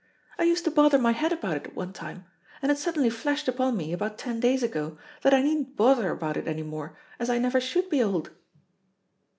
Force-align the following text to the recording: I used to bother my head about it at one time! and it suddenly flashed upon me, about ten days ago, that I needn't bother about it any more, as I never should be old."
I 0.39 0.45
used 0.45 0.63
to 0.65 0.71
bother 0.71 0.97
my 0.97 1.11
head 1.11 1.31
about 1.31 1.57
it 1.57 1.65
at 1.67 1.75
one 1.75 1.93
time! 1.93 2.25
and 2.63 2.71
it 2.71 2.79
suddenly 2.79 3.11
flashed 3.11 3.47
upon 3.47 3.77
me, 3.77 3.93
about 3.93 4.17
ten 4.17 4.39
days 4.39 4.63
ago, 4.63 4.97
that 5.21 5.31
I 5.31 5.43
needn't 5.43 5.75
bother 5.77 6.09
about 6.09 6.37
it 6.37 6.47
any 6.47 6.63
more, 6.63 6.97
as 7.19 7.29
I 7.29 7.37
never 7.37 7.61
should 7.61 7.87
be 7.87 8.01
old." 8.01 8.31